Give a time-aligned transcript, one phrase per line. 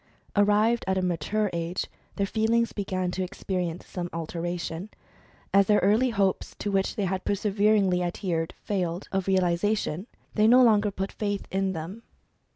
[0.35, 4.89] Arrived at a mature age, their feelings began to experience some alteration.
[5.53, 10.47] As their early hopes, to which they had perseveringly adhered, failed of realisa tion, they
[10.47, 12.01] no longer put faith in them.